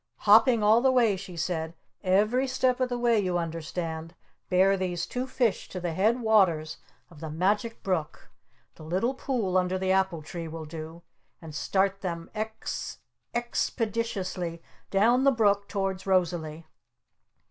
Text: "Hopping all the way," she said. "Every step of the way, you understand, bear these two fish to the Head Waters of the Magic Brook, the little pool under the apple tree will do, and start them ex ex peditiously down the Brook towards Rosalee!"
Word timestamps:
"Hopping 0.21 0.63
all 0.63 0.81
the 0.81 0.91
way," 0.91 1.15
she 1.15 1.37
said. 1.37 1.75
"Every 2.03 2.47
step 2.47 2.79
of 2.79 2.89
the 2.89 2.97
way, 2.97 3.19
you 3.19 3.37
understand, 3.37 4.15
bear 4.49 4.75
these 4.75 5.05
two 5.05 5.27
fish 5.27 5.69
to 5.69 5.79
the 5.79 5.93
Head 5.93 6.21
Waters 6.21 6.77
of 7.11 7.19
the 7.19 7.29
Magic 7.29 7.83
Brook, 7.83 8.31
the 8.73 8.81
little 8.83 9.13
pool 9.13 9.55
under 9.55 9.77
the 9.77 9.91
apple 9.91 10.23
tree 10.23 10.47
will 10.47 10.65
do, 10.65 11.03
and 11.39 11.53
start 11.53 12.01
them 12.01 12.31
ex 12.33 12.97
ex 13.35 13.69
peditiously 13.69 14.59
down 14.89 15.23
the 15.23 15.29
Brook 15.29 15.67
towards 15.67 16.07
Rosalee!" 16.07 16.65